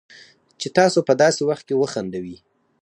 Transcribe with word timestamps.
چې 0.59 0.67
تاسو 0.77 0.99
په 1.07 1.13
داسې 1.21 1.41
وخت 1.49 1.63
کې 1.67 1.75
وخندوي 1.81 2.37